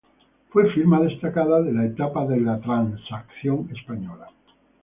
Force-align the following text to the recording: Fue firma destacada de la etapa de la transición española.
Fue 0.49 0.71
firma 0.73 0.99
destacada 0.99 1.61
de 1.61 1.71
la 1.73 1.85
etapa 1.85 2.25
de 2.25 2.39
la 2.41 2.59
transición 2.59 3.69
española. 3.71 4.29